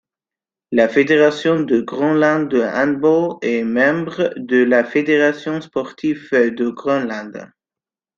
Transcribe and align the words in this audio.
La 0.71 0.89
fédération 0.89 1.59
du 1.59 1.83
Groenland 1.83 2.49
de 2.49 2.59
handball 2.63 3.37
est 3.43 3.63
membre 3.63 4.33
de 4.35 4.63
la 4.63 4.83
fédération 4.83 5.61
sportive 5.61 6.27
du 6.57 6.71
Groenland. 6.71 7.51